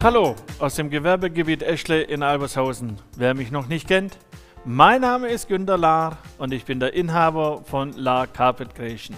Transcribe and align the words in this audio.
Hallo 0.00 0.36
aus 0.60 0.76
dem 0.76 0.90
Gewerbegebiet 0.90 1.60
Eschle 1.60 2.02
in 2.02 2.22
Albershausen. 2.22 2.98
Wer 3.16 3.34
mich 3.34 3.50
noch 3.50 3.66
nicht 3.66 3.88
kennt, 3.88 4.16
mein 4.64 5.00
Name 5.00 5.26
ist 5.26 5.48
Günter 5.48 5.76
Lahr 5.76 6.18
und 6.38 6.52
ich 6.52 6.64
bin 6.64 6.78
der 6.78 6.94
Inhaber 6.94 7.64
von 7.64 7.92
La 7.94 8.28
Carpet 8.28 8.76
Creation. 8.76 9.16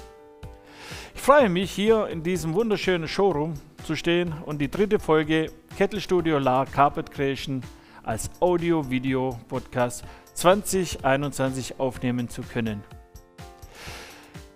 Ich 1.14 1.20
freue 1.20 1.50
mich, 1.50 1.70
hier 1.70 2.06
in 2.06 2.22
diesem 2.22 2.54
wunderschönen 2.54 3.08
Showroom 3.08 3.60
zu 3.84 3.94
stehen 3.94 4.32
und 4.46 4.58
die 4.58 4.70
dritte 4.70 4.98
Folge 4.98 5.52
Kettelstudio 5.76 6.38
La 6.38 6.64
Carpet 6.64 7.10
Creation 7.10 7.60
als 8.02 8.30
Audio-Video-Podcast 8.40 10.02
2021 10.32 11.78
aufnehmen 11.78 12.30
zu 12.30 12.40
können. 12.40 12.82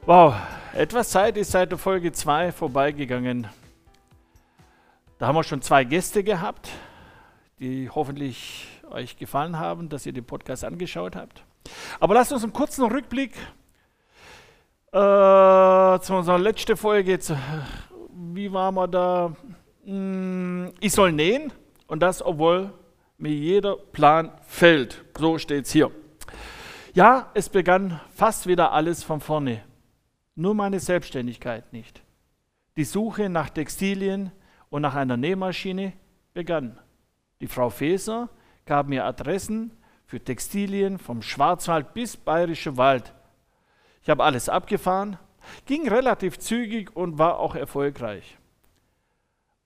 Wow, 0.06 0.36
etwas 0.72 1.10
Zeit 1.10 1.36
ist 1.36 1.50
seit 1.50 1.70
der 1.70 1.76
Folge 1.76 2.12
2 2.12 2.50
vorbeigegangen. 2.50 3.46
Da 5.18 5.28
haben 5.28 5.36
wir 5.36 5.44
schon 5.44 5.62
zwei 5.62 5.84
Gäste 5.84 6.24
gehabt, 6.24 6.70
die 7.60 7.88
hoffentlich 7.88 8.66
euch 8.90 9.16
gefallen 9.16 9.58
haben, 9.58 9.88
dass 9.88 10.06
ihr 10.06 10.12
den 10.12 10.24
Podcast 10.24 10.64
angeschaut 10.64 11.14
habt. 11.14 11.44
Aber 12.00 12.14
lasst 12.14 12.32
uns 12.32 12.42
einen 12.42 12.52
kurzen 12.52 12.84
Rückblick 12.84 13.32
äh, 14.90 16.00
zu 16.00 16.14
unserer 16.14 16.38
letzten 16.38 16.76
Folge. 16.76 17.12
Jetzt, 17.12 17.32
wie 18.12 18.52
waren 18.52 18.74
wir 18.74 18.88
da? 18.88 19.36
Hm, 19.84 20.72
ich 20.80 20.92
soll 20.92 21.12
nähen 21.12 21.52
und 21.86 22.00
das, 22.00 22.20
obwohl 22.20 22.72
mir 23.16 23.32
jeder 23.32 23.76
Plan 23.76 24.32
fällt. 24.42 25.04
So 25.16 25.38
steht 25.38 25.66
es 25.66 25.72
hier. 25.72 25.92
Ja, 26.92 27.30
es 27.34 27.48
begann 27.48 28.00
fast 28.14 28.48
wieder 28.48 28.72
alles 28.72 29.04
von 29.04 29.20
vorne. 29.20 29.62
Nur 30.34 30.54
meine 30.54 30.80
Selbstständigkeit 30.80 31.72
nicht. 31.72 32.02
Die 32.76 32.84
Suche 32.84 33.28
nach 33.28 33.50
Textilien, 33.50 34.32
und 34.74 34.82
nach 34.82 34.96
einer 34.96 35.16
Nähmaschine 35.16 35.92
begann. 36.32 36.80
Die 37.40 37.46
Frau 37.46 37.70
Feser 37.70 38.28
gab 38.66 38.88
mir 38.88 39.04
Adressen 39.04 39.70
für 40.04 40.18
Textilien 40.18 40.98
vom 40.98 41.22
Schwarzwald 41.22 41.94
bis 41.94 42.16
Bayerische 42.16 42.76
Wald. 42.76 43.14
Ich 44.02 44.10
habe 44.10 44.24
alles 44.24 44.48
abgefahren, 44.48 45.16
ging 45.64 45.88
relativ 45.88 46.40
zügig 46.40 46.96
und 46.96 47.18
war 47.18 47.38
auch 47.38 47.54
erfolgreich. 47.54 48.36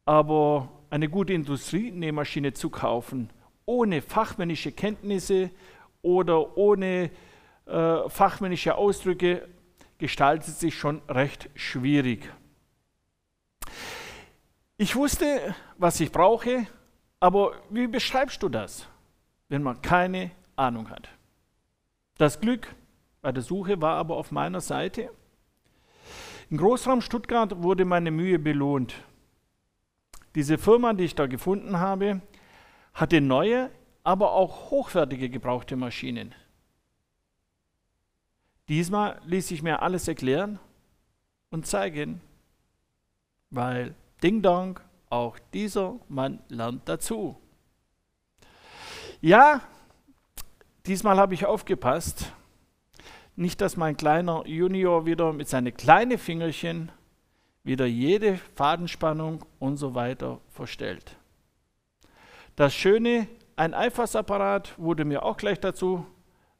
Aber 0.04 0.68
eine 0.90 1.08
gute 1.08 1.32
Industrienähmaschine 1.32 2.52
zu 2.52 2.68
kaufen, 2.68 3.30
ohne 3.64 4.02
fachmännische 4.02 4.72
Kenntnisse 4.72 5.50
oder 6.02 6.58
ohne 6.58 7.10
äh, 7.64 8.08
fachmännische 8.10 8.74
Ausdrücke, 8.74 9.48
gestaltet 9.96 10.54
sich 10.54 10.74
schon 10.74 11.00
recht 11.08 11.48
schwierig. 11.54 12.30
Ich 14.80 14.94
wusste, 14.94 15.56
was 15.76 15.98
ich 15.98 16.12
brauche, 16.12 16.68
aber 17.18 17.60
wie 17.68 17.88
beschreibst 17.88 18.40
du 18.44 18.48
das, 18.48 18.86
wenn 19.48 19.60
man 19.60 19.82
keine 19.82 20.30
Ahnung 20.54 20.88
hat? 20.88 21.08
Das 22.16 22.38
Glück 22.38 22.72
bei 23.20 23.32
der 23.32 23.42
Suche 23.42 23.80
war 23.80 23.96
aber 23.96 24.16
auf 24.16 24.30
meiner 24.30 24.60
Seite. 24.60 25.10
Im 26.48 26.58
Großraum 26.58 27.00
Stuttgart 27.00 27.60
wurde 27.60 27.84
meine 27.84 28.12
Mühe 28.12 28.38
belohnt. 28.38 28.94
Diese 30.36 30.58
Firma, 30.58 30.92
die 30.92 31.06
ich 31.06 31.16
da 31.16 31.26
gefunden 31.26 31.80
habe, 31.80 32.20
hatte 32.94 33.20
neue, 33.20 33.72
aber 34.04 34.30
auch 34.30 34.70
hochwertige 34.70 35.28
gebrauchte 35.28 35.74
Maschinen. 35.74 36.36
Diesmal 38.68 39.20
ließ 39.24 39.50
ich 39.50 39.62
mir 39.64 39.82
alles 39.82 40.06
erklären 40.06 40.60
und 41.50 41.66
zeigen, 41.66 42.20
weil 43.50 43.96
Ding 44.22 44.42
Dong, 44.42 44.80
auch 45.10 45.38
dieser 45.52 45.98
Mann 46.08 46.40
lernt 46.48 46.88
dazu. 46.88 47.36
Ja, 49.20 49.60
diesmal 50.86 51.18
habe 51.18 51.34
ich 51.34 51.46
aufgepasst. 51.46 52.32
Nicht, 53.36 53.60
dass 53.60 53.76
mein 53.76 53.96
kleiner 53.96 54.44
Junior 54.46 55.06
wieder 55.06 55.32
mit 55.32 55.48
seinen 55.48 55.76
kleinen 55.76 56.18
Fingerchen 56.18 56.90
wieder 57.62 57.86
jede 57.86 58.38
Fadenspannung 58.56 59.44
und 59.58 59.76
so 59.76 59.94
weiter 59.94 60.40
verstellt. 60.48 61.16
Das 62.56 62.74
Schöne, 62.74 63.28
ein 63.54 63.74
Einfassapparat 63.74 64.76
wurde 64.78 65.04
mir 65.04 65.22
auch 65.22 65.36
gleich 65.36 65.60
dazu 65.60 66.04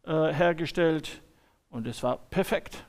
äh, 0.04 0.32
hergestellt 0.32 1.22
und 1.70 1.88
es 1.88 2.02
war 2.02 2.18
perfekt. 2.30 2.84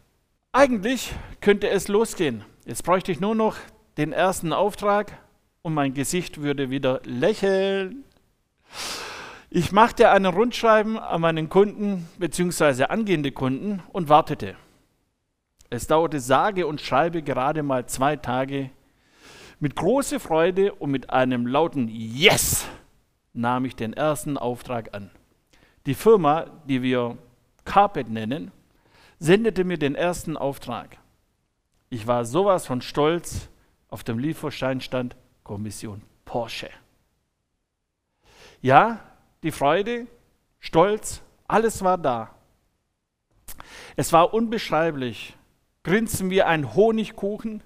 Eigentlich 0.52 1.14
könnte 1.42 1.70
es 1.70 1.88
losgehen. 1.88 2.44
Jetzt 2.66 2.84
bräuchte 2.84 3.12
ich 3.12 3.20
nur 3.20 3.34
noch 3.34 3.56
den 4.00 4.14
ersten 4.14 4.54
Auftrag 4.54 5.12
und 5.62 5.74
mein 5.74 5.94
Gesicht 5.94 6.42
würde 6.42 6.70
wieder 6.70 7.02
lächeln. 7.04 8.06
Ich 9.50 9.74
machte 9.74 10.10
einen 10.10 10.34
Rundschreiben 10.34 10.98
an 10.98 11.20
meinen 11.20 11.50
Kunden 11.50 12.08
bzw. 12.18 12.86
angehende 12.86 13.34
Kunden 13.34 13.84
und 13.92 14.08
wartete. 14.08 14.56
Es 15.70 15.86
dauerte 15.86 16.22
sage 16.22 16.66
und 16.66 16.80
schreibe 16.80 17.22
gerade 17.22 17.62
mal 17.62 17.88
zwei 17.88 18.16
Tage. 18.16 18.70
Mit 19.60 19.76
großer 19.76 20.22
Freude 20.22 20.74
und 20.76 20.92
mit 20.92 21.10
einem 21.10 21.46
lauten 21.46 21.90
Yes 21.90 22.66
nahm 23.34 23.66
ich 23.66 23.76
den 23.76 23.92
ersten 23.92 24.38
Auftrag 24.38 24.96
an. 24.96 25.12
Die 25.86 25.94
Firma, 25.94 26.46
die 26.70 26.82
wir 26.82 27.18
Carpet 27.66 28.10
nennen, 28.10 28.54
sendete 29.20 29.66
mir 29.66 29.78
den 29.78 29.96
ersten 29.96 30.38
Auftrag. 30.38 31.00
Ich 31.90 32.08
war 32.08 32.24
sowas 32.24 32.66
von 32.66 32.82
stolz, 32.82 33.50
auf 33.90 34.04
dem 34.04 34.20
Lieferschein 34.20 34.82
stand 34.82 35.16
Kommission 35.44 36.02
Porsche. 36.26 36.70
Ja, 38.62 39.00
die 39.44 39.52
Freude, 39.52 40.08
Stolz, 40.60 41.22
alles 41.48 41.84
war 41.84 41.98
da. 41.98 42.36
Es 43.96 44.14
war 44.14 44.34
unbeschreiblich, 44.34 45.38
grinsen 45.84 46.30
wie 46.30 46.44
ein 46.44 46.76
Honigkuchen, 46.76 47.64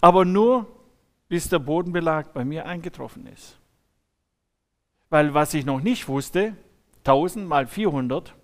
aber 0.00 0.24
nur 0.24 0.66
bis 1.28 1.48
der 1.48 1.58
Bodenbelag 1.58 2.32
bei 2.32 2.44
mir 2.44 2.66
eingetroffen 2.66 3.26
ist. 3.26 3.58
Weil 5.08 5.34
was 5.34 5.54
ich 5.54 5.64
noch 5.64 5.80
nicht 5.80 6.08
wusste, 6.08 6.56
1000 6.98 7.48
mal 7.48 7.66
400, 7.66 8.34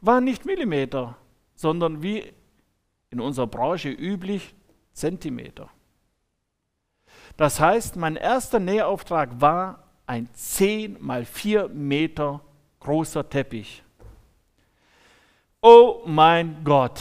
waren 0.00 0.24
nicht 0.24 0.44
Millimeter, 0.44 1.16
sondern 1.54 2.02
wie 2.02 2.32
in 3.10 3.20
unserer 3.20 3.46
Branche 3.46 3.90
üblich 3.90 4.54
Zentimeter. 4.92 5.70
Das 7.36 7.60
heißt, 7.60 7.96
mein 7.96 8.16
erster 8.16 8.58
Nähauftrag 8.60 9.40
war 9.40 9.84
ein 10.06 10.28
10 10.34 10.98
mal 11.00 11.24
4 11.24 11.68
Meter 11.68 12.40
großer 12.80 13.28
Teppich. 13.28 13.82
Oh 15.62 16.02
mein 16.06 16.64
Gott, 16.64 17.00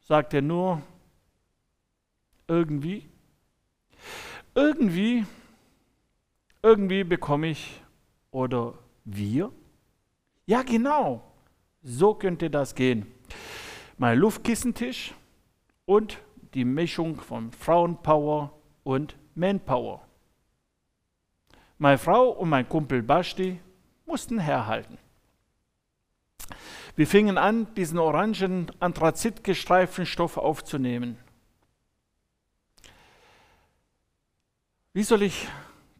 sagt 0.00 0.34
er 0.34 0.42
nur, 0.42 0.82
irgendwie, 2.48 3.08
irgendwie, 4.54 5.24
irgendwie 6.62 7.04
bekomme 7.04 7.48
ich 7.48 7.80
oder 8.32 8.74
wir? 9.04 9.52
Ja, 10.46 10.62
genau, 10.62 11.22
so 11.82 12.14
könnte 12.14 12.50
das 12.50 12.74
gehen. 12.74 13.06
Mein 13.96 14.18
Luftkissentisch 14.18 15.14
und 15.84 16.18
die 16.54 16.64
Mischung 16.64 17.20
von 17.20 17.52
Frauenpower 17.52 18.52
und 18.82 19.16
Manpower. 19.38 20.04
Meine 21.78 21.98
Frau 21.98 22.30
und 22.30 22.48
mein 22.48 22.68
Kumpel 22.68 23.02
Basti 23.02 23.60
mussten 24.04 24.40
herhalten. 24.40 24.98
Wir 26.96 27.06
fingen 27.06 27.38
an, 27.38 27.72
diesen 27.74 27.98
orangen, 27.98 28.72
anthrazitgestreiften 28.80 30.06
Stoff 30.06 30.36
aufzunehmen. 30.36 31.16
Wie 34.92 35.04
soll 35.04 35.22
ich 35.22 35.46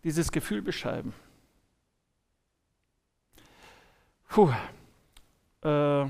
dieses 0.02 0.32
Gefühl 0.32 0.60
beschreiben? 0.60 1.14
Puh. 4.28 4.52
Äh, 5.62 6.06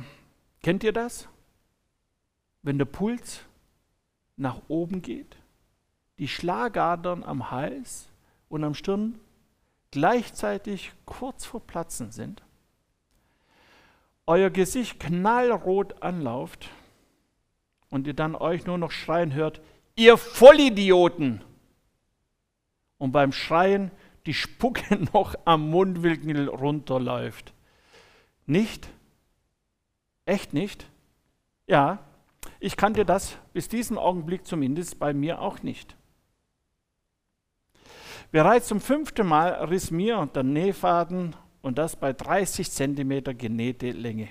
kennt 0.62 0.84
ihr 0.84 0.92
das? 0.92 1.28
Wenn 2.62 2.78
der 2.78 2.84
Puls 2.86 3.40
nach 4.36 4.62
oben 4.69 5.02
geht? 5.02 5.36
Die 6.19 6.29
Schlagadern 6.29 7.23
am 7.23 7.50
Hals 7.50 8.09
und 8.49 8.65
am 8.65 8.75
Stirn 8.75 9.20
gleichzeitig 9.91 10.93
kurz 11.05 11.44
vor 11.44 11.67
Platzen 11.67 12.11
sind, 12.11 12.43
euer 14.26 14.50
Gesicht 14.50 15.00
knallrot 15.00 16.03
anlauft 16.03 16.69
und 17.88 18.06
ihr 18.06 18.15
dann 18.15 18.35
euch 18.35 18.67
nur 18.67 18.79
noch 18.79 18.91
schreien 18.91 19.32
hört, 19.32 19.61
ihr 19.97 20.17
Vollidioten! 20.17 21.43
Und 22.99 23.12
beim 23.12 23.32
Schreien 23.32 23.91
die 24.26 24.35
Spucke 24.35 24.97
noch 25.15 25.35
am 25.44 25.70
Mundwinkel 25.70 26.49
runterläuft. 26.49 27.55
Nicht? 28.44 28.88
Echt 30.26 30.53
nicht? 30.53 30.91
Ja, 31.67 32.00
ich 32.61 32.76
kannte 32.76 33.05
das 33.05 33.38
bis 33.53 33.69
diesem 33.69 33.99
Augenblick 33.99 34.47
zumindest 34.47 34.99
bei 34.99 35.15
mir 35.15 35.41
auch 35.41 35.62
nicht. 35.62 35.97
Bereits 38.30 38.69
zum 38.69 38.80
fünften 38.80 39.26
Mal 39.26 39.64
riss 39.64 39.90
mir 39.90 40.28
der 40.34 40.42
Nähfaden 40.42 41.34
und 41.62 41.78
das 41.78 41.96
bei 41.96 42.12
30 42.12 42.70
cm 42.70 43.38
genähte 43.38 43.90
Länge. 43.90 44.28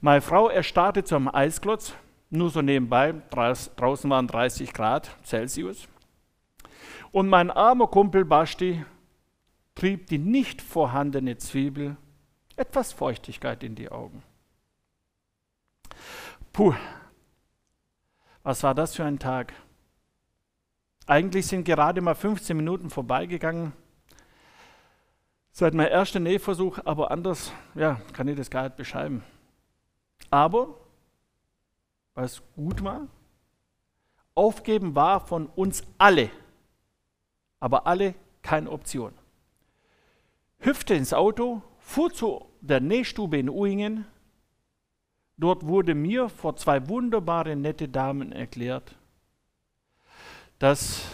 Meine 0.00 0.20
Frau 0.20 0.48
erstarrte 0.48 1.04
zum 1.04 1.32
Eisklotz, 1.32 1.94
nur 2.30 2.50
so 2.50 2.62
nebenbei, 2.62 3.14
draußen 3.30 4.10
waren 4.10 4.26
30 4.28 4.72
Grad 4.72 5.10
Celsius. 5.24 5.88
Und 7.10 7.28
mein 7.28 7.50
armer 7.50 7.88
Kumpel 7.88 8.24
Basti 8.24 8.84
trieb 9.74 10.06
die 10.06 10.18
nicht 10.18 10.62
vorhandene 10.62 11.36
Zwiebel 11.36 11.96
etwas 12.56 12.92
Feuchtigkeit 12.92 13.62
in 13.62 13.74
die 13.74 13.90
Augen. 13.90 14.22
Puh, 16.52 16.74
was 18.42 18.62
war 18.62 18.74
das 18.74 18.94
für 18.94 19.04
ein 19.04 19.18
Tag? 19.18 19.52
Eigentlich 21.08 21.46
sind 21.46 21.64
gerade 21.64 22.02
mal 22.02 22.14
15 22.14 22.54
Minuten 22.54 22.90
vorbeigegangen. 22.90 23.72
Seit 25.52 25.72
meinem 25.72 25.90
ersten 25.90 26.22
Nähversuch, 26.22 26.80
aber 26.84 27.10
anders, 27.10 27.50
ja, 27.74 27.98
kann 28.12 28.28
ich 28.28 28.36
das 28.36 28.50
gar 28.50 28.64
nicht 28.64 28.76
beschreiben. 28.76 29.24
Aber, 30.28 30.74
was 32.12 32.42
gut 32.54 32.84
war, 32.84 33.06
aufgeben 34.34 34.94
war 34.94 35.26
von 35.26 35.46
uns 35.46 35.82
alle, 35.96 36.28
aber 37.58 37.86
alle 37.86 38.14
keine 38.42 38.70
Option. 38.70 39.14
Hüpfte 40.58 40.92
ins 40.92 41.14
Auto, 41.14 41.62
fuhr 41.78 42.12
zu 42.12 42.44
der 42.60 42.80
Nähstube 42.80 43.38
in 43.38 43.48
Uingen. 43.48 44.04
Dort 45.38 45.66
wurde 45.66 45.94
mir 45.94 46.28
vor 46.28 46.56
zwei 46.56 46.86
wunderbare, 46.86 47.56
nette 47.56 47.88
Damen 47.88 48.30
erklärt, 48.30 48.97
dass 50.58 51.04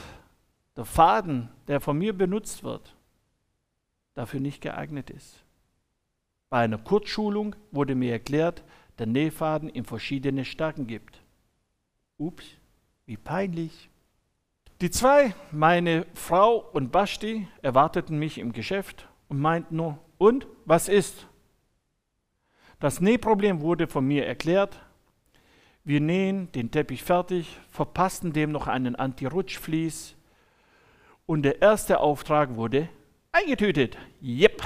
der 0.77 0.85
Faden, 0.85 1.49
der 1.69 1.81
von 1.81 1.99
mir 1.99 2.17
benutzt 2.17 2.65
wird, 2.65 2.95
dafür 4.15 4.41
nicht 4.41 4.61
geeignet 4.61 5.11
ist. 5.11 5.45
Bei 6.51 6.61
einer 6.61 6.79
Kurzschulung 6.79 7.57
wurde 7.73 7.95
mir 7.95 8.13
erklärt, 8.13 8.63
der 8.99 9.07
Nähfaden 9.07 9.69
in 9.69 9.85
verschiedene 9.85 10.45
Stärken 10.45 10.87
gibt. 10.87 11.21
Ups, 12.17 12.45
wie 13.07 13.17
peinlich. 13.17 13.91
Die 14.81 14.91
zwei, 14.91 15.35
meine 15.51 16.07
Frau 16.15 16.59
und 16.59 16.93
Basti, 16.93 17.49
erwarteten 17.63 18.19
mich 18.19 18.39
im 18.39 18.53
Geschäft 18.53 19.09
und 19.29 19.41
meinten 19.41 19.77
nur, 19.77 19.99
und 20.19 20.47
was 20.65 20.89
ist? 20.89 21.27
Das 22.79 23.01
Nähproblem 23.01 23.61
wurde 23.61 23.87
von 23.87 24.07
mir 24.07 24.27
erklärt. 24.27 24.81
Wir 25.87 26.01
nähen 26.01 26.51
den 26.53 26.71
Teppich 26.71 27.03
fertig, 27.03 27.59
verpassten 27.71 28.33
dem 28.33 28.51
noch 28.51 28.69
einen 28.69 28.97
Anti-Rutschvlies 28.97 30.17
und 31.27 31.43
der 31.43 31.61
erste 31.61 32.01
Auftrag 32.01 32.57
wurde 32.57 32.89
eingetütet. 33.33 33.99
Jep, 34.19 34.63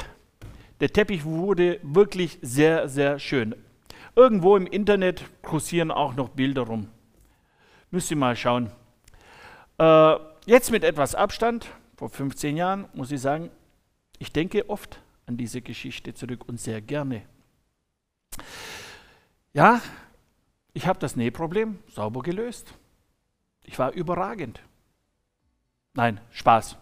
der 0.78 0.92
Teppich 0.92 1.24
wurde 1.24 1.80
wirklich 1.82 2.38
sehr, 2.40 2.88
sehr 2.88 3.18
schön. 3.18 3.56
Irgendwo 4.14 4.56
im 4.56 4.68
Internet 4.68 5.24
kursieren 5.42 5.90
auch 5.90 6.14
noch 6.14 6.28
Bilder 6.28 6.62
rum. 6.62 6.88
Müsst 7.90 8.12
ihr 8.12 8.16
mal 8.16 8.36
schauen. 8.36 8.70
Äh, 9.78 10.14
jetzt 10.46 10.70
mit 10.70 10.84
etwas 10.84 11.16
Abstand, 11.16 11.66
vor 11.96 12.10
15 12.10 12.56
Jahren, 12.56 12.86
muss 12.92 13.10
ich 13.10 13.20
sagen, 13.20 13.50
ich 14.20 14.32
denke 14.32 14.70
oft 14.70 15.00
an 15.26 15.36
diese 15.36 15.62
Geschichte 15.62 16.14
zurück 16.14 16.48
und 16.48 16.60
sehr 16.60 16.80
gerne. 16.80 17.22
Ja, 19.52 19.80
ich 20.72 20.86
habe 20.86 20.98
das 20.98 21.16
Nähproblem 21.16 21.78
sauber 21.88 22.22
gelöst. 22.22 22.74
Ich 23.64 23.78
war 23.78 23.92
überragend. 23.92 24.62
Nein, 25.94 26.20
Spaß. 26.30 26.76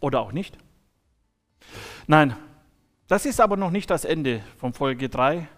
Oder 0.00 0.20
auch 0.20 0.32
nicht. 0.32 0.58
Nein, 2.06 2.36
das 3.06 3.26
ist 3.26 3.40
aber 3.40 3.56
noch 3.56 3.70
nicht 3.70 3.90
das 3.90 4.04
Ende 4.04 4.42
von 4.56 4.72
Folge 4.72 5.08
3 5.08 5.48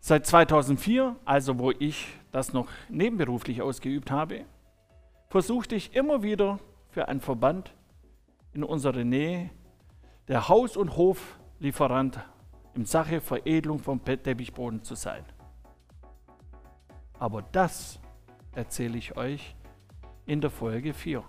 Seit 0.00 0.26
2004, 0.26 1.16
also 1.24 1.58
wo 1.58 1.72
ich 1.72 2.06
das 2.30 2.52
noch 2.52 2.68
nebenberuflich 2.88 3.62
ausgeübt 3.62 4.10
habe, 4.10 4.44
versuchte 5.28 5.74
ich 5.74 5.94
immer 5.94 6.22
wieder 6.22 6.60
für 6.90 7.08
einen 7.08 7.20
Verband 7.20 7.74
in 8.52 8.62
unserer 8.62 9.04
Nähe 9.04 9.50
der 10.28 10.48
Haus- 10.48 10.76
und 10.76 10.96
Hoflieferant 10.96 12.20
in 12.74 12.84
Sache 12.84 13.20
Veredelung 13.20 13.80
vom 13.80 14.04
Teppichboden 14.04 14.84
zu 14.84 14.94
sein. 14.94 15.24
Aber 17.18 17.42
das 17.42 17.98
erzähle 18.54 18.98
ich 18.98 19.16
euch 19.16 19.54
in 20.26 20.40
der 20.40 20.50
Folge 20.50 20.94
4 20.94 21.24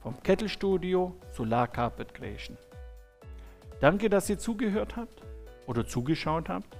vom 0.00 0.22
Kettelstudio 0.22 1.14
Solar 1.32 1.68
Carpet 1.68 2.14
Creation. 2.14 2.56
Danke, 3.80 4.10
dass 4.10 4.28
ihr 4.28 4.38
zugehört 4.38 4.96
habt 4.96 5.22
oder 5.66 5.86
zugeschaut 5.86 6.48
habt. 6.48 6.76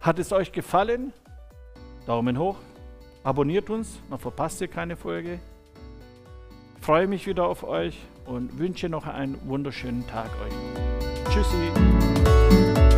Hat 0.00 0.18
es 0.18 0.32
euch 0.32 0.52
gefallen? 0.52 1.12
Daumen 2.06 2.38
hoch. 2.38 2.56
Abonniert 3.22 3.70
uns, 3.70 4.00
dann 4.10 4.18
verpasst 4.18 4.60
ihr 4.60 4.68
keine 4.68 4.96
Folge. 4.96 5.40
Ich 6.76 6.84
freue 6.84 7.06
mich 7.06 7.26
wieder 7.26 7.46
auf 7.46 7.64
euch 7.64 7.98
und 8.26 8.58
wünsche 8.58 8.88
noch 8.88 9.06
einen 9.06 9.38
wunderschönen 9.48 10.06
Tag 10.06 10.30
euch. 10.42 11.32
Tschüssi. 11.32 12.93